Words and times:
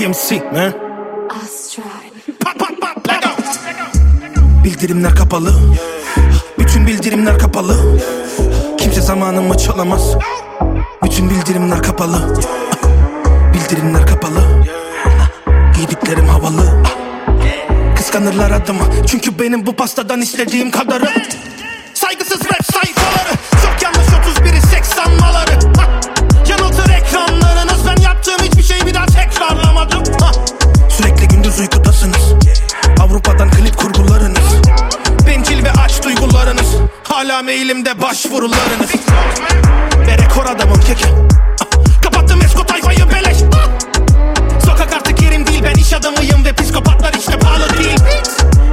PMC 0.00 0.42
man 0.52 0.72
Astral. 1.28 1.84
Pop, 2.40 2.58
pop, 2.58 2.80
pop, 2.80 3.08
let 3.08 3.22
go. 3.22 3.30
Bildirimler 4.64 5.14
kapalı. 5.14 5.52
Bütün 6.58 6.86
bildirimler 6.86 7.38
kapalı. 7.38 8.00
Kimse 8.78 9.00
zamanımı 9.00 9.58
çalamaz. 9.58 10.14
Bütün 11.04 11.30
bildirimler 11.30 11.82
kapalı. 11.82 12.40
Bildirimler 13.54 14.06
kapalı. 14.06 14.40
Giydiklerim 15.76 16.26
havalı. 16.26 16.82
Kıskanırlar 17.96 18.50
adımı 18.50 18.84
Çünkü 19.06 19.38
benim 19.38 19.66
bu 19.66 19.72
pastadan 19.72 20.20
istediğim 20.20 20.70
kadarı 20.70 21.08
başvurularınız 38.30 38.90
Ve 40.06 40.18
rekor 40.18 40.46
adamım 40.46 40.80
keke. 40.80 41.08
Ah! 41.60 42.02
Kapattım 42.02 42.42
esko 42.42 42.66
tayfayı 42.66 43.10
beleş! 43.10 43.36
Sokak 44.64 44.92
artık 44.92 45.22
yerim 45.22 45.46
değil 45.46 45.62
ben 45.64 45.74
iş 45.74 45.92
adamıyım 45.92 46.44
Ve 46.44 46.52
psikopatlar 46.52 47.14
işte 47.14 47.38
pahalı 47.38 47.78
değil. 47.78 47.98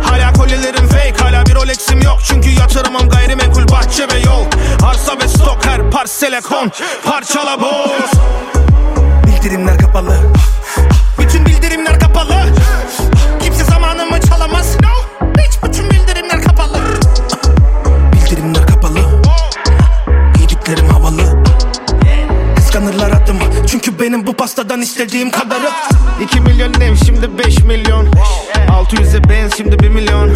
Hala 0.03 0.33
kolyelerim 0.33 0.87
fake 0.87 1.23
hala 1.23 1.45
bir 1.45 1.55
Rolex'im 1.55 2.01
yok. 2.01 2.19
Çünkü 2.27 2.49
yatırımım 2.49 3.09
gayrimenkul 3.09 3.67
bahçe 3.71 4.07
ve 4.07 4.19
yol. 4.25 4.45
Arsa 4.83 5.19
ve 5.19 5.27
stok 5.27 5.65
her 5.65 5.91
parsele 5.91 6.41
kon. 6.41 6.71
Parçala 7.05 7.61
boz. 7.61 8.11
Bildirimler 9.27 9.77
kapalı 9.77 10.17
pastadan 24.47 24.81
istediğim 24.81 25.31
kadarı. 25.31 25.69
2 26.23 26.41
milyon 26.41 26.73
ev 26.73 26.95
şimdi 27.05 27.37
5 27.37 27.63
milyon. 27.63 28.07
600'e 28.69 29.29
benz 29.29 29.57
şimdi 29.57 29.79
1 29.79 29.89
milyon. 29.89 30.33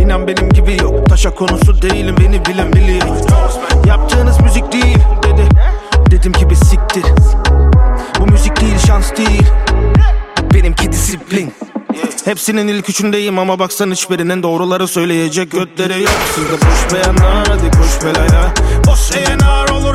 İnan 0.00 0.26
benim 0.26 0.48
gibi 0.48 0.76
yok 0.82 1.08
Taşa 1.08 1.34
konusu 1.34 1.82
değilim 1.82 2.16
beni 2.20 2.44
bilen 2.44 2.72
biliyor. 2.72 3.02
Yaptığınız 3.86 4.40
müzik 4.40 4.72
değil 4.72 4.98
dedi. 5.22 5.48
Dedim 6.10 6.32
ki 6.32 6.50
bir 6.50 6.54
siktir. 6.54 7.04
Bu 8.20 8.26
müzik 8.26 8.60
değil 8.60 8.78
şans 8.86 9.16
değil. 9.16 9.46
Benimki 10.54 10.92
disiplin. 10.92 11.52
Hepsinin 12.24 12.68
ilk 12.68 12.90
üçündeyim 12.90 13.38
ama 13.38 13.58
baksan 13.58 13.90
hiçbirinin 13.90 14.42
doğruları 14.42 14.88
söyleyecek 14.88 15.50
götleri 15.50 16.02
yok. 16.02 16.12
Sizde 16.34 16.52
boş 16.52 16.94
beyanlar 16.94 17.48
hadi 17.48 17.70
koş 17.70 18.04
belaya. 18.04 18.54
Boş 18.86 19.16
eğenar 19.16 19.68
olur 19.68 19.94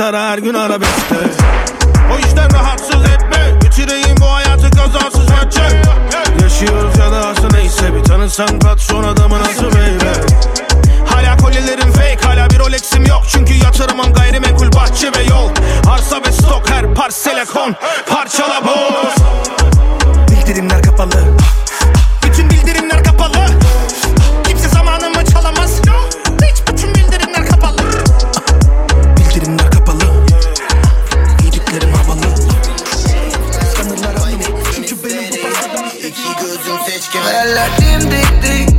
Gitara 0.00 0.30
her 0.30 0.38
gün 0.38 0.54
arabeskte 0.54 1.16
O 2.14 2.18
yüzden 2.18 2.52
rahatsız 2.52 3.04
etme. 3.04 3.60
Bitireyim 3.62 4.16
bu 4.20 4.24
hayatı 4.24 4.70
kazasız 4.70 5.30
maçı 5.30 5.60
Yaşıyoruz 6.42 6.98
ya 6.98 7.12
da 7.12 7.34
neyse 7.52 7.94
Bir 7.94 8.04
tanısan 8.04 8.58
patron 8.58 8.99
que 37.10 37.18
me 37.20 37.32
la 37.32 38.69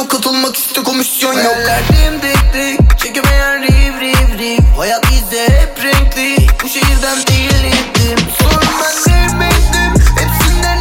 bistro 0.00 0.08
Katılmak 0.08 0.56
iste 0.56 0.82
komisyon 0.82 1.32
yok. 1.32 1.44
Hayaller 1.44 1.82
dimdik 1.88 2.54
dik 2.54 2.98
Çekemeyen 2.98 3.62
riv 3.62 4.00
riv 4.00 4.38
riv. 4.38 4.62
Hayat 4.78 5.04
ise 5.04 5.42
hep 5.42 5.84
renkli 5.84 6.46
Bu 6.64 6.68
şehirden 6.68 7.16
değildim 7.16 8.26
Sorun 8.38 8.68
ben 8.80 9.10
sevmedim 9.10 10.04
Hepsinden 10.16 10.78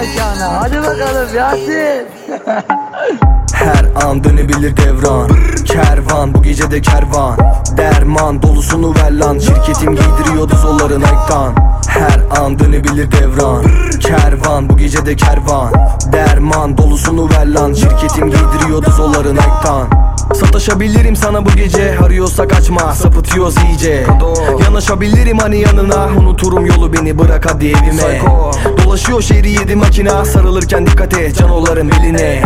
mekana. 0.00 0.60
Hadi 0.60 0.78
bakalım 0.78 1.34
Yasin. 1.36 2.06
Her 3.54 4.04
an 4.04 4.24
dönebilir 4.24 4.76
devran 4.76 5.30
Kervan 6.58 6.66
bu 6.66 6.66
gece 6.66 6.70
de 6.70 6.80
kervan. 6.80 7.38
Derman 7.76 8.42
dolusunu 8.42 8.94
ver 8.94 9.12
lan. 9.12 9.38
Şirketim 9.38 9.96
giydiriyordu 9.96 10.56
zolları 10.56 11.00
Nike'dan 11.00 11.54
Her 11.88 12.40
an 12.40 12.58
dönebilir 12.58 13.12
devran. 13.12 13.64
Kervan 14.00 14.68
bu 14.68 14.76
gece 14.76 15.06
de 15.06 15.16
kervan. 15.16 15.72
Derman 16.12 16.78
dolusunu 16.78 17.30
ver 17.30 17.46
lan. 17.46 17.72
Şirketim 17.74 18.30
giydiriyordu 18.30 18.90
zolları 18.90 19.34
Nike'dan 19.34 19.97
Sataşabilirim 20.34 21.16
sana 21.16 21.46
bu 21.46 21.50
gece. 21.50 21.98
Arıyorsa 22.04 22.48
kaçma 22.48 22.94
sapıtıyoruz 22.94 23.54
iyice. 23.68 24.06
Yanaşabilirim 24.64 25.38
hani 25.38 25.60
yanına. 25.60 26.08
Unuturum 26.18 26.66
yolu 26.66 26.92
beni 26.92 27.18
bırak 27.18 27.46
hadi 27.50 27.66
evime. 27.66 28.20
Dolaşıyor 28.84 29.22
şehri 29.22 29.50
yedi 29.50 29.74
makina 29.74 30.24
Sarılırken 30.24 30.86
dikkat 30.86 31.18
et 31.18 31.36
canoların 31.36 31.90
beline. 31.90 32.42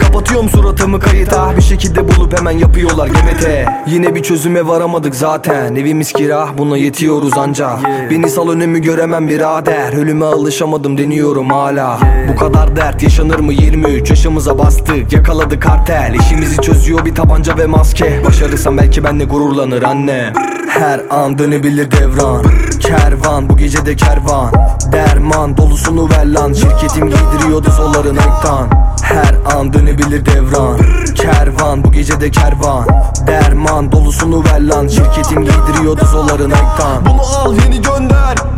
Kapatıyorum 0.00 0.48
suratımı 0.48 1.00
kayıta. 1.00 1.56
Bir 1.56 1.62
şekilde 1.62 2.08
bulup 2.08 2.38
hemen 2.38 2.58
yapıyorlar 2.58 3.06
GBT 3.08 3.48
Yine 3.86 4.14
bir 4.14 4.22
çözüme 4.22 4.66
varamadık 4.66 5.14
zaten. 5.14 5.74
Evimiz 5.74 6.12
kira 6.12 6.48
buna 6.58 6.76
yetiyoruz 6.76 7.38
anca 7.38 7.70
Beni 8.10 8.30
sal 8.30 8.48
önümü 8.48 8.78
göremem 8.78 9.28
birader. 9.28 9.92
Ölüme 9.92 10.24
alışamadım 10.24 10.98
deniyorum 10.98 11.50
hala. 11.50 11.98
Bu 12.28 12.36
kadar 12.36 12.76
dert 12.76 13.02
yaşanır 13.02 13.38
mı? 13.38 13.52
23 13.52 14.10
yaşımıza 14.10 14.58
bastık. 14.58 15.12
Yakaladı 15.12 15.60
kartel. 15.60 16.14
İşimizi 16.20 16.56
çözüyor 16.56 17.04
bir 17.04 17.14
tabanca 17.24 17.56
ve 17.58 17.66
maske. 17.66 18.24
Başarırsam 18.24 18.78
belki 18.78 19.04
benle 19.04 19.24
gururlanır 19.24 19.82
annem 19.82 20.32
Her 20.68 21.00
an 21.10 21.38
dönebilir 21.38 21.90
devran. 21.90 22.44
Kervan 22.80 23.48
bu 23.48 23.56
gece 23.56 23.86
de 23.86 23.96
kervan. 23.96 24.52
Derman 24.92 25.56
dolusunu 25.56 26.10
ver 26.10 26.26
lan. 26.26 26.52
Şirketim 26.52 27.10
giydiriyordu 27.10 27.70
zolları 27.70 28.14
Nike'dan 28.14 28.68
Her 29.02 29.56
an 29.56 29.72
dönebilir 29.72 30.26
devran. 30.26 30.78
Kervan 31.14 31.84
bu 31.84 31.92
gece 31.92 32.20
de 32.20 32.30
kervan. 32.30 32.86
Derman 33.26 33.92
dolusunu 33.92 34.44
ver 34.44 34.60
lan. 34.60 34.88
Şirketim 34.88 35.44
giydiriyordu 35.44 36.04
zolları 36.12 36.48
Nike'dan 36.48 37.06
Bunu 37.06 37.20
al 37.20 37.54
yeni 37.54 37.82
gönder 37.82 38.53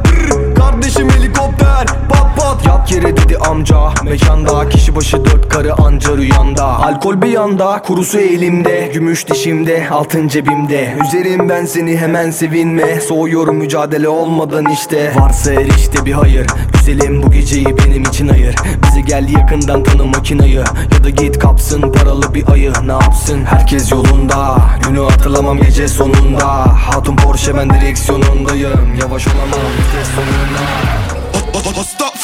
kardeşim 0.76 1.10
helikopter. 1.10 1.86
Pat 2.08 2.36
pat. 2.36 2.66
Yat 2.66 2.92
yere 2.92 3.16
dedi 3.16 3.38
amca. 3.38 3.76
Mekanda 4.04 4.68
kişi 4.68 4.96
başı 4.96 5.24
dört 5.24 5.48
karı 5.48 5.74
anca 5.74 6.16
rüyanda. 6.16 6.64
Alkol 6.64 7.22
bir 7.22 7.28
yanda 7.28 7.82
kurusu 7.82 8.18
elimde. 8.18 8.90
Gümüş 8.94 9.28
dişimde 9.28 9.88
altın 9.90 10.28
cebimde. 10.28 10.94
Üzerim 11.04 11.48
ben 11.48 11.64
seni 11.64 11.96
hemen 11.96 12.30
sevinme. 12.30 13.00
Soğuyorum 13.00 13.56
mücadele 13.56 14.08
olmadan 14.08 14.66
işte. 14.66 15.12
Varsa 15.16 15.52
her 15.52 15.66
işte 15.66 16.06
bir 16.06 16.12
hayır 16.12 16.46
Güzelim 16.86 17.22
bu 17.22 17.30
geceyi 17.30 17.66
benim 17.78 18.02
için 18.02 18.28
ayır. 18.28 18.54
Bizi 18.82 19.04
gel 19.04 19.28
yakından 19.28 19.82
tanı 19.82 20.04
makinayı. 20.04 20.64
Ya 20.92 21.04
da 21.04 21.10
git 21.10 21.38
kapsın 21.38 21.92
paralı 21.92 22.34
bir 22.34 22.48
ayı. 22.48 22.72
Ne 22.86 22.92
yapsın? 22.92 23.44
Herkes 23.44 23.92
yolunda. 23.92 24.58
Günü 24.88 25.00
hatırlamam 25.00 25.58
gece 25.58 25.88
sonunda. 25.88 26.46
Hatun 26.88 27.16
Porsche 27.16 27.56
ben 27.56 27.70
direksiyonundayım. 27.70 28.94
Yavaş 29.00 29.26
olamam 29.26 29.60
vites 29.78 30.08
sonunda 30.14 31.05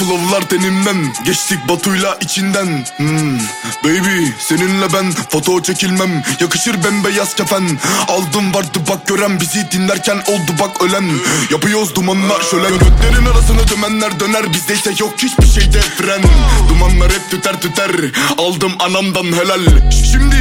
flowlar 0.03 0.49
tenimden 0.49 1.13
Geçtik 1.25 1.69
Batu'yla 1.69 2.19
içinden 2.21 2.85
hmm. 2.97 3.39
Baby 3.85 4.25
seninle 4.39 4.93
ben 4.93 5.11
foto 5.29 5.63
çekilmem 5.63 6.23
Yakışır 6.41 6.85
bembeyaz 6.85 7.35
kefen 7.35 7.79
Aldım 8.09 8.55
vardı 8.55 8.79
bak 8.89 9.07
gören 9.07 9.41
bizi 9.41 9.71
dinlerken 9.71 10.17
oldu 10.17 10.53
bak 10.61 10.83
ölen 10.83 11.11
Yapıyoruz 11.51 11.95
dumanlar 11.95 12.41
şölen 12.51 12.73
Götlerin 12.73 13.27
arasını 13.27 13.69
dümenler 13.69 14.21
döner 14.21 14.53
Bizde 14.53 14.75
ise 14.75 14.91
yok 15.01 15.15
hiçbir 15.19 15.61
şeyde 15.61 15.81
fren 15.81 16.23
Dumanlar 16.69 17.13
hep 17.13 17.31
tüter 17.31 17.61
tüter 17.61 17.91
Aldım 18.39 18.73
anamdan 18.79 19.25
helal 19.25 19.91
Şimdi 20.13 20.37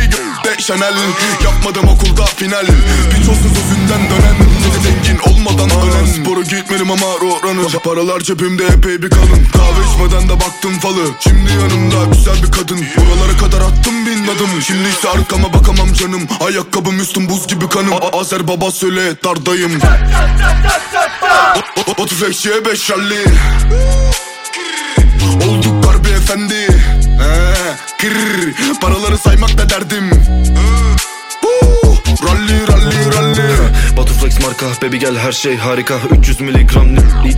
de 0.45 0.57
Chanel 0.61 0.95
Yapmadım 1.43 1.87
okulda 1.87 2.25
final 2.25 2.65
Piç 3.15 3.29
olsun 3.29 3.53
sözünden 3.53 4.09
dönen 4.09 4.50
Zengin 5.03 5.19
olmadan 5.19 5.69
ölen 5.69 6.05
Spora 6.05 6.41
gitmedim 6.41 6.91
ama 6.91 7.05
roranı 7.05 7.79
Paralar 7.83 8.19
cebimde 8.19 8.65
epey 8.65 9.01
bir 9.01 9.09
kalın. 9.09 9.45
Kahve 9.53 9.81
içmeden 9.93 10.29
de 10.29 10.33
baktım 10.33 10.79
falı. 10.79 11.05
Şimdi 11.19 11.51
yanımda 11.51 11.95
güzel 12.13 12.43
bir 12.43 12.51
kadın. 12.51 12.85
Buralara 12.97 13.37
kadar 13.37 13.61
attım 13.61 14.05
bin 14.05 14.23
adım 14.27 14.61
Şimdi 14.61 14.89
ise 14.89 15.09
arkama 15.09 15.53
bakamam 15.53 15.93
canım. 15.93 16.21
Ayakkabım 16.47 16.99
üstüm 16.99 17.29
buz 17.29 17.47
gibi 17.47 17.69
kanım. 17.69 17.93
A- 17.93 18.19
Azer 18.19 18.47
baba 18.47 18.71
söyle 18.71 19.15
dardayım 19.23 19.71
O- 21.55 21.91
o- 21.91 22.03
35'ye 22.05 22.65
5 22.65 22.89
rally 22.91 23.23
Olduk 25.49 25.83
garbi 25.83 26.09
efendi. 26.09 26.67
Kırr, 28.01 28.53
Paraları 28.81 29.17
saymak 29.17 29.57
da 29.57 29.69
derdim 29.69 30.09
Rally 32.11 32.67
rally 32.67 33.15
rally. 33.15 33.51
Batu 33.97 34.13
Flex 34.13 34.39
marka 34.41 34.65
baby 34.81 34.97
gel 34.97 35.17
her 35.17 35.31
şey 35.31 35.57
harika. 35.57 35.99
300 36.19 36.41
miligram 36.41 36.87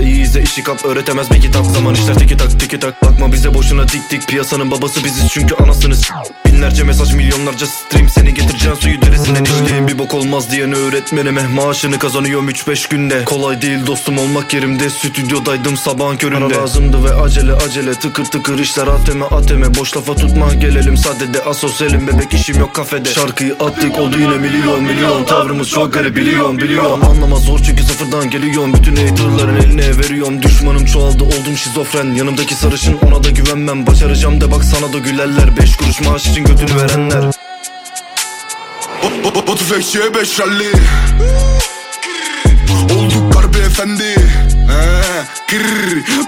iyi 0.01 0.21
izle 0.21 0.41
işi 0.41 0.63
kap 0.63 0.85
öğretemez 0.85 1.31
bir 1.31 1.41
kitap. 1.41 1.65
Zaman 1.65 1.93
işler 1.93 2.13
tiki 2.13 2.37
tak 2.37 2.59
tiki 2.59 2.79
tak. 2.79 3.03
Bakma 3.03 3.31
bize 3.31 3.53
boşuna 3.53 3.87
dik 3.87 4.09
dik. 4.11 4.27
Piyasanın 4.27 4.71
babası 4.71 5.03
biziz 5.03 5.27
çünkü 5.29 5.55
anasınız 5.55 6.11
Binlerce 6.45 6.83
mesaj 6.83 7.13
milyonlarca 7.13 7.67
stream. 7.67 8.09
Seni 8.09 8.33
getireceğim 8.33 8.77
suyu 8.77 9.01
derisinden 9.01 9.43
içtiğim 9.43 9.87
bir 9.87 9.97
bok 9.97 10.13
olmaz 10.13 10.51
diyen 10.51 10.73
öğretmenime 10.73 11.47
Maaşını 11.47 11.99
kazanıyorum 11.99 12.49
3-5 12.49 12.89
günde. 12.89 13.25
Kolay 13.25 13.61
değil 13.61 13.87
dostum 13.87 14.17
olmak 14.17 14.53
yerimde. 14.53 14.89
Stüdyodaydım 14.89 15.77
sabahın 15.77 16.17
köründe. 16.17 16.53
Para 16.53 16.61
lazımdı 16.61 17.03
ve 17.03 17.13
acele 17.13 17.53
acele. 17.53 17.93
Tıkır 17.93 18.25
tıkır 18.25 18.59
işler 18.59 18.87
ateme 18.87 19.25
ateme. 19.25 19.75
Boş 19.75 19.97
lafa 19.97 20.15
tutma 20.15 20.53
gelelim. 20.53 20.97
Sadede 20.97 21.43
Asosyalim 21.43 22.07
bebek 22.07 22.33
işim 22.33 22.59
yok 22.59 22.73
kafede. 22.73 23.09
Şarkıyı 23.09 23.53
attık 23.59 23.99
oldu 23.99 24.19
yine 24.19 24.37
milyon 24.37 24.62
milyon 24.71 25.23
Tavrımız 25.23 25.69
çok 25.69 25.93
garip 25.93 26.15
biliyorum 26.15 26.57
biliyorum. 26.57 26.99
Anlamaz 27.09 27.43
zor 27.43 27.59
çünkü 27.59 27.83
sıfırdan 27.83 28.29
geliyorum. 28.29 28.73
Bütün 28.73 28.95
haterların 28.95 29.55
eline 29.55 29.97
veriyorum. 29.97 30.41
Düşmanım 30.41 30.85
çoğaldı 30.85 31.23
oldum 31.23 31.57
şizofren. 31.57 32.15
Yanımdaki 32.15 32.55
sarışın 32.55 32.97
ona 33.07 33.23
da 33.23 33.29
güvenmem. 33.29 33.87
Başaracağım 33.87 34.41
de 34.41 34.51
bak 34.51 34.63
sana 34.63 34.93
da 34.93 34.97
gülerler. 34.97 35.57
Beş 35.57 35.77
kuruş 35.77 36.01
maaş 36.01 36.27
için 36.27 36.43
götünü 36.43 36.75
verenler. 36.81 37.23
O- 39.25 39.39
35'ye 39.51 40.13
5 40.15 40.39
rally 40.39 40.71
Olduk 42.95 43.33
garbi 43.33 43.57
efendi. 43.57 44.15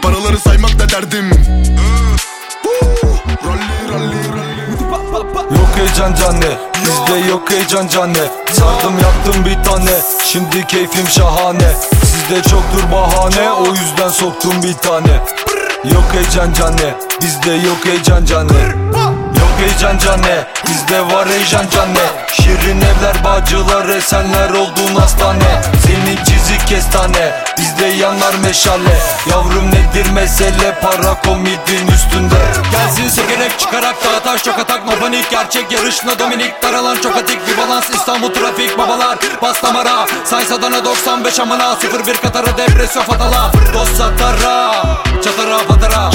Paraları 0.02 0.40
saymak 0.40 0.80
da 0.80 0.90
derdim 0.90 1.30
heyecan 5.86 6.14
canne 6.16 6.58
Bizde 6.86 7.30
yok 7.30 7.52
heyecan 7.52 7.88
canne 7.88 8.28
Sardım 8.52 9.00
yaptım 9.00 9.46
bir 9.46 9.64
tane. 9.64 9.92
Şimdi 10.26 10.68
keyfim 10.68 11.08
şahane. 11.08 11.74
Sizde 12.06 12.42
çoktur 12.42 12.92
bahane. 12.92 13.52
O 13.52 13.68
yüzden 13.68 14.10
soktum 14.10 14.64
bir 14.64 14.74
tane. 14.74 15.14
Yok 15.94 16.06
heyecan 16.12 16.54
canne 16.54 16.96
Bizde 17.22 17.52
yok 17.52 17.86
heyecan 17.86 18.26
Yok 18.94 19.15
heyecan 19.60 19.98
canne 19.98 20.48
Bizde 20.68 21.02
var 21.02 21.30
heyecan 21.30 21.70
canne 21.70 22.26
Şirin 22.34 22.82
evler 22.82 23.24
bacılar 23.24 23.90
esenler 23.90 24.50
olduğun 24.50 24.96
hastane. 24.96 25.62
Senin 25.86 26.24
çizik 26.24 26.68
kestane 26.68 27.34
Bizde 27.58 27.86
yanar 27.86 28.36
meşale. 28.36 28.98
Yavrum 29.30 29.72
nedir 29.72 30.10
mesele 30.10 30.80
para 30.82 31.22
komidin 31.22 31.88
üstünde. 31.88 32.36
Gelsin 32.72 33.10
sekerek 33.10 33.60
çıkarak 33.60 33.96
dağa 34.06 34.20
taş 34.20 34.44
çok 34.44 34.60
atak 34.60 34.86
no 34.86 34.92
Gerçek 35.32 35.72
yarışına 35.72 36.20
dominik 36.20 36.64
daralan 36.64 36.98
çok 37.04 37.18
atik. 37.18 37.48
Bir 37.48 37.58
balans 37.58 37.90
İstanbul 37.90 38.34
trafik 38.34 38.78
babalar 38.78 39.18
Bas 39.42 39.64
damara. 39.64 40.06
Saysa 40.26 40.62
dana 40.62 40.86
95 40.86 41.40
amına 41.40 41.78
01 42.08 42.18
Katar'a 42.18 42.58
depresyon 42.58 43.04
fatala. 43.04 43.52
Dost 43.74 43.96
satara 43.98 44.72
Çatara 45.24 45.58
patara 45.68 46.10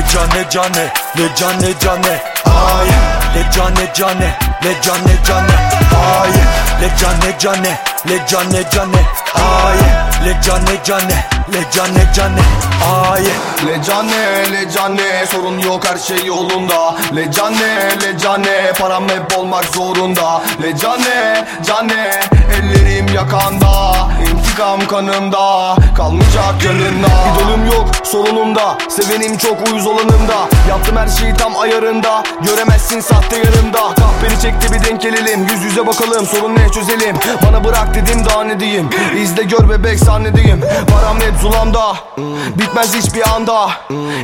Le 0.00 0.06
cane 0.06 0.44
cane 0.48 0.90
Le 1.14 1.28
cane 1.36 1.74
cane 1.74 2.20
Ay 2.46 2.88
Le 3.34 3.42
cane 3.52 3.86
cane 3.92 4.32
Le 4.62 4.72
cane 4.80 5.18
cane 5.26 5.54
Ay 5.92 6.32
Le 6.80 6.88
cane 6.98 7.34
cane 7.38 7.76
Le 8.06 8.16
cane 8.26 8.64
cane 8.70 9.04
Ay 9.34 10.24
Le 10.24 10.32
cane 10.42 10.78
cane 10.82 11.16
Le 11.52 11.58
cane 11.70 12.06
cane 12.14 12.42
Ay. 12.82 13.24
Le 13.66 13.72
cane 13.84 14.08
le 14.50 14.64
cane 14.74 15.26
sorun 15.30 15.58
yok 15.58 15.84
her 15.84 15.98
şey 15.98 16.24
yolunda. 16.26 16.94
Le 17.12 17.24
cane 17.24 17.70
le 18.00 18.16
cane 18.18 18.72
param 18.78 19.08
hep 19.08 19.38
olmak 19.38 19.64
zorunda. 19.74 20.40
Le 20.62 20.72
cane 20.72 21.44
cane 21.62 22.10
ellerim 22.56 23.06
yakanda 23.14 24.08
İntikam 24.60 24.86
kanımda 24.88 25.76
kalmayacak 25.96 26.64
yanında 26.64 27.06
İdolüm 27.06 27.66
yok 27.66 27.88
sorunumda 28.04 28.78
sevenim 28.88 29.36
çok 29.38 29.68
uyuz 29.68 29.86
olanımda. 29.86 30.48
Yaptım 30.68 30.96
her 30.96 31.08
şeyi 31.08 31.34
tam 31.34 31.56
ayarında 31.56 32.22
göremezsin 32.40 33.00
sahte 33.00 33.36
yanımda. 33.36 33.94
Kahperi 33.94 34.40
çekti 34.42 34.72
bir 34.74 34.84
denk 34.84 35.00
gelelim 35.00 35.46
yüz 35.48 35.62
yüze 35.62 35.86
bakalım 35.86 36.26
sorun 36.26 36.56
ne 36.56 36.68
çözelim. 36.68 37.16
Bana 37.46 37.64
bırak 37.64 37.94
dedim 37.94 38.24
daha 38.24 38.44
ne 38.44 38.60
diyeyim? 38.60 38.90
İzle 39.22 39.42
gör 39.42 39.68
bebek 39.68 39.98
sahnedeyim 39.98 40.60
Param 40.92 41.20
net 41.20 41.40
zulamda 41.40 41.96
Bitmez 42.58 42.94
hiçbir 42.94 43.28
anda. 43.34 43.70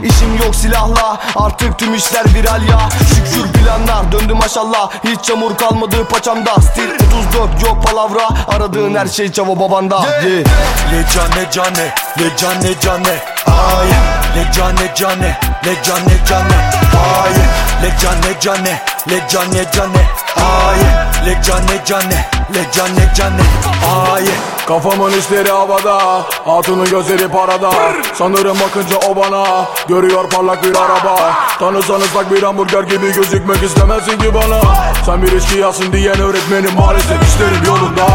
İşim 0.05 0.37
yok 0.45 0.55
silahla 0.55 1.21
Artık 1.37 1.79
tüm 1.79 1.95
işler 1.95 2.25
viral 2.35 2.63
ya. 2.69 2.89
Şükür 3.09 3.53
planlar 3.53 4.13
döndü 4.13 4.35
maşallah. 4.35 4.91
Hiç 5.05 5.25
çamur 5.25 5.57
kalmadı 5.57 6.05
paçamda. 6.11 6.55
Stil 6.55 6.91
34 7.35 7.63
yok 7.63 7.85
palavra. 7.87 8.29
Aradığın 8.49 8.95
her 8.95 9.07
şey 9.07 9.33
çavo 9.33 9.61
babanda. 9.61 9.97
yeah. 9.97 10.26
Le 10.27 11.03
cane 11.05 11.47
cane 11.53 11.93
Le 12.17 12.29
cane 12.31 12.75
cane 12.81 13.15
Ay 13.47 13.89
Le 14.35 14.43
cane 14.53 14.89
cane 14.95 15.37
Le 15.63 15.75
cane 15.85 16.19
cane 16.27 16.57
Ay 16.93 17.35
Le 17.83 17.89
cane 18.01 18.35
cane 18.41 18.77
Le 19.07 19.19
cane 19.29 19.65
cane 19.71 20.01
Ay 20.37 21.27
Le 21.27 21.35
cane 21.45 21.79
cane 21.85 22.25
Le 22.53 22.65
cane 22.73 23.09
cane 23.15 23.45
Ay 23.85 24.56
Kafamın 24.69 25.13
işleri 25.19 25.51
havada 25.51 25.99
Hatunun 26.45 26.91
gözleri 26.91 27.29
parada. 27.29 27.71
Sanırım 28.15 28.57
bakınca 28.61 28.97
o 29.09 29.17
bana 29.17 29.67
Görüyor 29.89 30.31
parlak 30.31 30.65
bir 30.65 30.77
araba. 30.77 31.35
Tanısanız 31.59 32.15
bak 32.15 32.33
bir 32.33 32.43
hamburger 32.43 32.83
gibi 32.83 33.13
gözükmek 33.13 33.63
istemezsin 33.63 34.19
ki 34.19 34.35
bana. 34.35 34.61
Sen 35.07 35.23
bir 35.23 35.33
içkiyasın 35.33 35.93
diyen 35.93 36.21
öğretmenim 36.21 36.75
maalesef 36.75 37.23
işlerim 37.29 37.65
yolunda. 37.67 38.07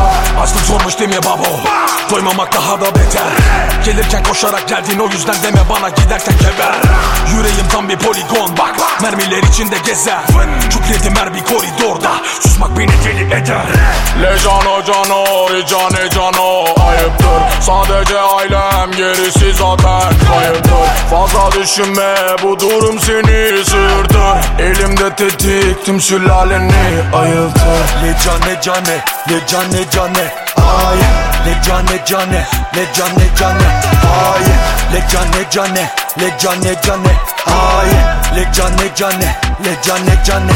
Açlık 0.42 0.62
zormuş 0.62 1.00
değil 1.00 1.10
mi 1.10 1.24
babo 1.26 1.60
Doymamak 2.12 2.54
daha 2.54 2.82
da 2.82 2.96
beter. 2.96 3.32
Gelirken 3.86 4.24
koşarak 4.24 4.68
geldin 4.68 5.00
o 5.00 5.08
yüzden 5.08 5.36
deme 5.44 5.62
bana 5.70 5.90
giderken 5.90 6.36
geber 6.38 6.76
Yüreğim 7.36 7.68
tam 7.72 7.90
bir 7.90 7.98
poligon 7.98 8.58
bak 8.58 9.02
Mermiler 9.02 9.44
içinde 9.44 9.76
gezer. 9.86 10.22
Kütledim 10.70 11.16
her 11.16 11.34
bir 11.34 11.44
koridorda 11.44 12.12
Susmak 12.42 12.72
kalbini 12.82 13.06
deli 13.06 13.34
eder. 13.34 13.66
Lejano 14.22 14.84
cano, 14.84 15.24
icane 15.60 16.10
cano 16.10 16.41
Ayıptır. 16.88 17.62
Sadece 17.62 18.20
ailem 18.20 18.92
gerisi 18.92 19.54
zaten 19.54 20.14
kayıptır 20.30 20.72
Fazla 21.10 21.52
düşünme 21.52 22.16
bu 22.44 22.60
durum 22.60 23.00
seni 23.00 23.66
sırtır. 23.66 24.60
Elimde 24.60 25.16
tetik 25.16 25.86
tüm 25.86 26.02
sülaleni 26.02 26.74
ayıltır. 27.14 27.82
Le 28.04 28.16
cane 28.24 28.62
cane, 28.62 29.04
le 29.30 29.48
cane 29.48 29.90
cane. 29.92 30.34
Ay, 30.58 30.98
le 31.46 31.62
cane 31.68 32.06
cane, 32.06 32.48
le 32.76 32.86
cane 32.94 33.28
cane. 33.40 33.82
Ay, 34.04 34.44
le 34.94 35.02
cane 35.12 35.50
cane, 35.54 35.90
le 36.20 36.30
cane 36.42 36.76
cane. 36.88 37.16
Ay, 37.48 37.90
le 38.36 38.44
cane 38.52 38.94
cane, 38.96 39.36
le 39.66 39.76
cane 39.88 40.24
cane. 40.28 40.54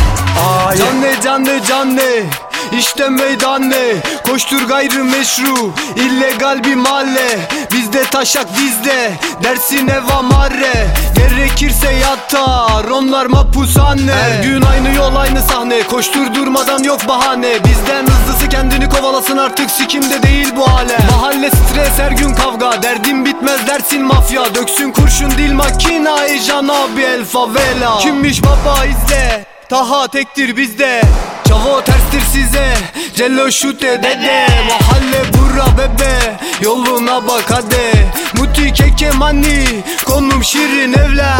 Ay. 0.67 0.77
Canne 0.77 1.21
canne 1.23 1.61
canne 1.67 2.44
işte 2.79 3.09
meydan 3.09 3.69
ne? 3.69 3.83
Koştur 4.29 4.61
gayrı 4.61 5.03
meşru 5.03 5.73
illegal 5.95 6.63
bir 6.63 6.75
mahalle. 6.75 7.49
Bizde 7.71 8.03
taşak 8.03 8.47
bizde 8.59 9.11
dersin 9.43 9.87
eva 9.87 10.21
marre. 10.21 10.87
Gerekirse 11.15 11.93
yatar 11.93 12.83
onlar 12.83 13.25
mapushane 13.25 14.11
Her 14.11 14.43
gün 14.43 14.61
aynı 14.61 14.95
yol 14.95 15.15
aynı 15.15 15.41
sahne. 15.41 15.83
Koştur 15.83 16.33
durmadan 16.33 16.83
yok 16.83 17.07
bahane. 17.07 17.53
Bizden 17.63 18.05
hızlısı 18.07 18.49
kendini 18.49 18.89
kovalasın 18.89 19.37
artık 19.37 19.71
sikimde 19.71 20.23
değil 20.23 20.47
bu 20.55 20.71
hale. 20.71 20.97
Mahalle 21.11 21.49
stres 21.49 21.99
her 21.99 22.11
gün 22.11 22.35
kavga. 22.35 22.83
Derdim 22.83 23.25
bitmez 23.25 23.67
dersin 23.67 24.01
mafya. 24.01 24.55
Döksün 24.55 24.91
kurşun 24.91 25.31
dil 25.31 25.53
makina 25.53 26.25
Ejan 26.25 26.67
abi 26.67 27.01
el 27.01 27.25
favela 27.25 27.97
Kimmiş 27.99 28.43
baba 28.43 28.85
izle? 28.85 29.45
Taha 29.69 30.07
tektir 30.07 30.57
bizde 30.57 31.01
Çavo 31.47 31.81
terstir 31.81 32.21
size 32.31 32.73
Cello 33.15 33.51
şute 33.51 34.03
dede. 34.03 34.47
Mahalle 34.69 35.33
bura 35.33 35.77
bebe 35.77 36.37
Yoluna 36.61 37.27
bak 37.27 37.51
hadi. 37.51 38.11
Muti 38.37 38.73
keke 38.73 39.11
mani 39.11 39.83
Konum 40.05 40.43
şirin 40.43 40.93
evler. 40.93 41.35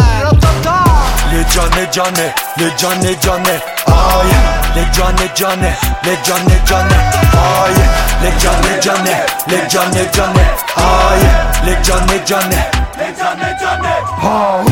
Le 1.32 1.42
cane 1.54 1.90
cane, 1.90 2.32
le 2.58 2.70
cane 2.76 3.14
cane 3.20 3.60
Ay, 3.86 4.30
le 4.76 4.82
cane 4.96 5.28
cane, 5.34 5.72
le 6.04 6.14
cane 6.24 6.56
cane 6.68 6.98
Ay, 7.34 7.74
le 8.22 8.30
cane 8.40 8.80
cane, 8.80 9.16
le 9.48 9.58
cane 9.68 10.04
cane 10.12 10.46
Ay, 10.76 11.20
le 11.66 11.74
cane 11.82 12.24
cane, 12.24 12.62
le 12.98 13.06
cane 13.18 13.56
cane 13.60 13.96
Siyah 14.26 14.65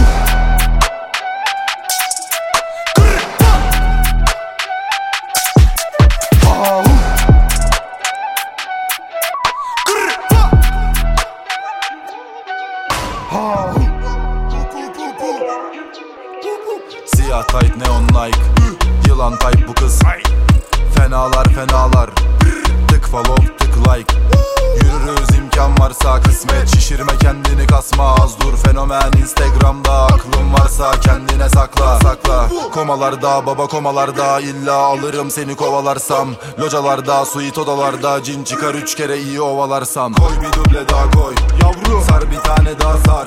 Şişirme 26.75 27.19
kendini 27.21 27.67
kasma. 27.67 28.15
Az 28.15 28.41
dur 28.41 28.57
Fenomen. 28.57 29.13
İnstagramda 29.21 29.93
Aklın 29.93 30.53
varsa 30.53 31.01
kendine 31.01 31.49
sakla 31.49 31.99
sakla. 32.01 32.49
Komalarda 32.75 33.47
baba 33.47 33.67
komalarda 33.67 34.41
illa 34.41 34.75
alırım 34.75 35.31
seni 35.31 35.57
kovalarsam. 35.57 36.29
Localarda 36.59 37.25
suite 37.25 37.61
odalarda. 37.61 38.23
Cin 38.23 38.45
çıkar 38.45 38.75
üç 38.75 38.95
kere 38.95 39.19
iyi 39.21 39.41
ovalarsam. 39.41 40.13
Koy 40.13 40.33
bir 40.41 40.53
duble 40.53 40.89
daha 40.89 41.11
koy. 41.11 41.35
Yavru 41.63 42.03
Sar 42.09 42.31
bir 42.31 42.39
tane 42.39 42.81
daha 42.81 42.97
sar. 42.99 43.27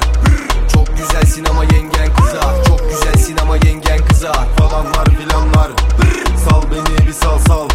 Çok 0.73 0.97
güzelsin 0.97 1.45
ama 1.45 1.63
yengen 1.63 2.15
kızar. 2.15 2.65
Çok 2.67 2.79
güzelsin 2.89 3.37
ama 3.41 3.55
yengen 3.55 4.05
kızar. 4.09 4.47
Falanlar 4.57 5.05
filanlar 5.05 5.71
Sal 6.49 6.61
beni 6.71 7.07
bir 7.07 7.13
sal 7.13 7.39
sal. 7.47 7.67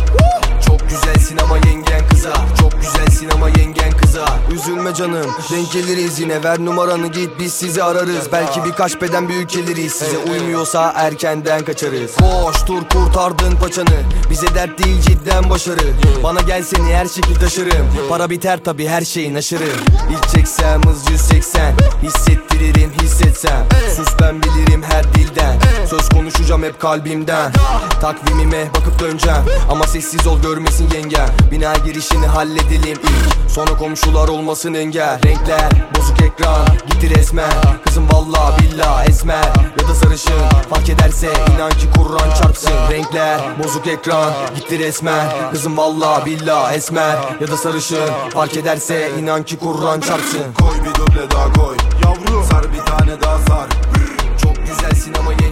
Çok 0.66 0.80
güzelsin 0.90 1.38
ama 1.38 1.56
yengen 1.56 2.08
kızar 2.08 2.40
Çok 2.60 2.72
güzelsin 2.80 3.28
ama 3.34 3.48
yengen 3.48 3.90
kızar 3.90 4.32
Üzülme 4.52 4.94
canım 4.94 5.26
denk 5.52 5.72
geliriz 5.72 6.20
yine. 6.20 6.44
Ver 6.44 6.58
numaranı 6.58 7.06
git 7.06 7.30
biz 7.38 7.52
sizi 7.52 7.82
ararız. 7.82 8.32
Belki 8.32 8.64
birkaç 8.64 9.02
beden 9.02 9.28
büyük 9.28 9.50
geliriz 9.50 9.92
Size 9.92 10.18
uymuyorsa 10.18 10.92
erkenden 10.96 11.64
kaçarız. 11.64 12.16
Koş 12.16 12.66
dur 12.66 12.82
kurtardın 12.92 13.56
paçanı. 13.56 14.02
Bize 14.30 14.54
dert 14.54 14.84
değil 14.84 15.00
cidden 15.00 15.50
başarı. 15.50 15.80
Bana 16.22 16.40
gel 16.40 16.62
seni 16.62 16.94
her 16.94 17.06
şekil 17.06 17.34
taşırım. 17.34 17.86
Para 18.08 18.30
biter 18.30 18.64
tabi 18.64 18.88
her 18.88 19.02
şeyin 19.02 19.34
aşırı. 19.34 19.68
İlk 20.10 20.28
çeksem 20.28 20.82
hız 20.82 21.10
180 21.10 21.74
Hissettiririm 22.02 22.92
hissetsem. 23.02 23.66
Sus 23.96 24.08
ben 24.22 24.42
bilirim 24.42 24.82
her 24.82 25.14
dilden. 25.14 25.58
Söz 25.86 26.08
konuşacağım 26.08 26.62
hep 26.62 26.80
kalbimden. 26.80 27.52
Takvimime 28.00 28.61
bakıp 28.68 28.98
döneceğim 29.00 29.42
Ama 29.70 29.86
sessiz 29.86 30.26
ol 30.26 30.40
görmesin 30.42 30.90
yengem 30.94 31.28
Bina 31.50 31.74
girişini 31.74 32.26
halledelim 32.26 32.98
ilk. 33.02 33.50
Sonra 33.50 33.76
komşular 33.76 34.28
olmasın 34.28 34.74
engel. 34.74 35.20
Renkler 35.24 35.70
bozuk 35.96 36.22
ekran. 36.22 36.66
Gitti 36.90 37.18
resmen 37.18 37.52
Kızım 37.84 38.08
valla 38.12 38.56
billah 38.58 39.08
esmer 39.08 39.44
Ya 39.80 39.88
da 39.88 39.94
sarışın. 39.94 40.48
Fark 40.70 40.88
ederse 40.88 41.28
inan 41.56 41.70
ki 41.70 41.86
Kur'an 41.96 42.34
çarpsın. 42.42 42.72
Renkler 42.90 43.40
bozuk 43.64 43.86
ekran. 43.86 44.32
Gitti 44.56 44.78
resmen 44.78 45.26
Kızım 45.52 45.76
valla 45.76 46.26
billah 46.26 46.72
esmer 46.72 47.16
Ya 47.40 47.48
da 47.48 47.56
sarışın. 47.56 48.10
Fark 48.34 48.56
ederse 48.56 49.10
inan 49.18 49.42
ki 49.42 49.58
Kur'an 49.58 50.00
çarpsın. 50.00 50.52
Koy 50.60 50.76
bir 50.84 50.94
duble 50.94 51.30
daha 51.30 51.52
koy. 51.52 51.76
Yavru 52.04 52.44
Sar 52.50 52.64
bir 52.72 52.78
tane 52.78 53.20
daha 53.20 53.38
sar. 53.38 53.68
Çok 54.42 54.56
güzelsin 54.66 55.14
ama 55.20 55.32
yengen 55.32 55.51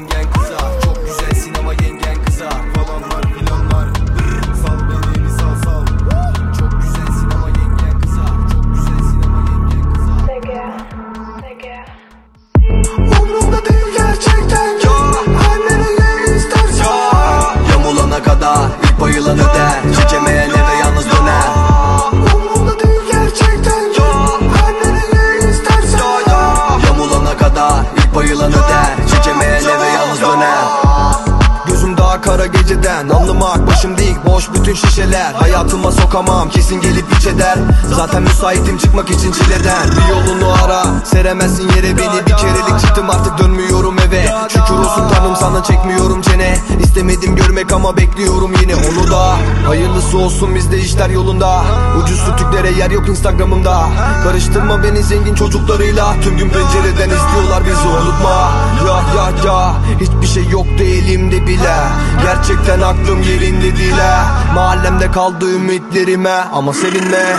şişeler 35.11 35.35
Hayatıma 35.35 35.93
sokamam 36.11 36.49
kesin 36.49 36.81
gelip 36.81 37.05
iç 37.19 37.27
eder. 37.27 37.59
Zaten 37.95 38.23
müsaitim 38.23 38.79
çıkmak 38.79 39.11
için 39.11 39.33
çileden. 39.33 39.89
Bir 39.91 40.09
yolunu 40.15 40.53
ara 40.65 40.85
seremezsin 41.05 41.69
yere 41.69 41.97
beni. 41.97 42.27
Bir 42.27 42.37
kerelik 42.37 42.81
çıktım 42.81 43.11
artık 43.11 43.39
dönmüyorum 43.39 43.99
eve. 43.99 44.27
Şükür 44.49 44.75
olsun 44.75 45.09
tanrım 45.15 45.37
sana 45.37 45.63
çekmiyorum 45.63 46.23
çene. 46.23 46.59
İstemedim 46.81 47.37
görmek 47.37 47.73
ama 47.73 47.97
bekliyorum 47.97 48.53
yine 48.61 48.75
onu 48.77 49.11
da. 49.11 49.37
Hayırlısı 49.67 50.19
olsun 50.19 50.55
bizde 50.55 50.79
işler 50.79 51.11
yolunda. 51.11 51.63
Ucuz 52.03 52.19
sütüklere 52.19 52.71
yer 52.71 52.91
yok 52.91 53.09
instagramımda. 53.09 53.87
Karıştırma 54.25 54.83
beni 54.83 55.03
zengin 55.03 55.35
çocuklarıyla. 55.35 56.15
Tüm 56.23 56.37
gün 56.37 56.49
pencereden 56.49 57.11
izliyorlar 57.11 57.65
bizi 57.65 57.89
unutma. 57.89 58.51
Ya 58.87 59.03
ya 59.17 59.31
ya 59.47 59.75
hiçbir 60.01 60.27
şey 60.27 60.49
yoktu 60.49 60.83
elimde 60.83 61.47
bile. 61.47 61.77
Gerçekten 62.23 62.81
aklım 62.81 63.23
yerinde 63.23 63.77
değil 63.77 63.93
ha 63.93 64.41
Mahallemde 64.55 65.11
kaldı 65.11 65.59
ümitlerime 66.01 66.45
ama 66.53 66.73
sevinme. 66.73 67.37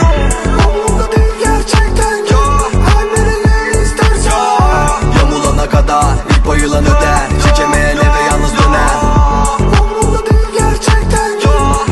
Umrumda 0.69 1.11
değil 1.11 1.33
gerçekten. 1.43 2.37
Her 2.87 3.05
nereye 3.05 3.83
istersen. 3.83 4.31
Yamulana 5.19 5.69
kadar 5.69 6.05
ilk 6.29 6.47
bayılan 6.47 6.83
öder. 6.83 7.29
Çekemeyen 7.47 7.97
eve 7.97 8.21
yalnız 8.31 8.51
döner. 8.51 8.95
Umrumda 9.81 10.25
değil 10.25 10.47
gerçekten. 10.59 11.31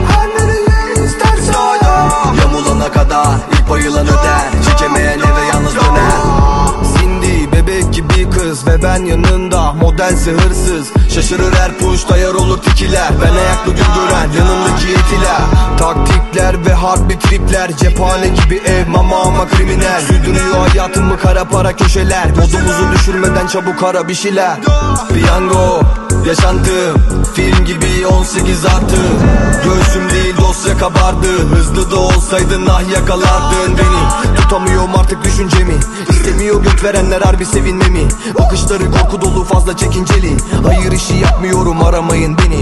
Her 0.10 0.28
nereye 0.30 1.06
istersen. 1.06 2.36
Yamulana 2.42 2.92
kadar 2.92 3.28
ilk 3.54 3.70
bayılan 3.70 4.08
öder. 4.08 4.42
Çekemeyen 4.70 5.20
eve 5.20 5.46
yalnız 5.54 5.76
döner. 5.76 6.12
Cindy 6.98 7.52
bebek 7.52 7.94
gibi 7.94 8.30
kız 8.30 8.68
ve 8.68 8.84
ben 8.84 9.06
yanında. 9.06 9.74
Modelse 9.74 10.32
hırsız. 10.32 10.88
Şaşırır 11.16 11.54
her 11.54 11.79
harbi 16.90 17.20
tripler 17.20 17.78
Cephane 17.78 18.28
gibi 18.28 18.56
ev 18.56 18.88
mama 18.88 19.22
ama 19.22 19.48
kriminal. 19.48 20.02
Sürdürüyor 20.02 20.68
hayatımı 20.68 21.18
kara 21.18 21.46
para 21.46 21.76
köşeler? 21.76 22.30
Modumuzu 22.30 22.92
düşürmeden 22.94 23.48
çabuk 23.48 23.84
ara 23.84 24.08
bir 24.08 24.14
şeyler. 24.16 24.60
Piyango 25.14 25.82
yaşantım 26.28 27.24
Film 27.36 27.66
gibi 27.66 28.08
18 28.08 28.66
artı. 28.66 28.96
Göğsüm 29.64 30.10
değil 30.10 30.38
dosya 30.38 30.78
kabardı. 30.78 31.28
Hızlı 31.56 31.92
da 31.92 31.96
olsaydın 31.96 32.68
ah 32.70 32.92
yakalardın 32.94 33.78
beni. 33.78 34.36
Tutamıyorum 34.36 34.96
artık 35.00 35.24
düşüncemi. 35.24 35.76
İstemiyor 36.10 36.64
gök 36.64 36.84
verenler 36.84 37.22
harbi 37.22 37.46
sevinmemi. 37.46 38.08
Bakışları 38.40 38.92
korku 38.92 39.22
dolu 39.22 39.44
fazla 39.44 39.78
çekinceli. 39.78 40.38
Hayır 40.66 40.92
işi 40.92 41.16
yapmıyorum 41.16 41.84
aramayın 41.84 42.38
beni 42.38 42.62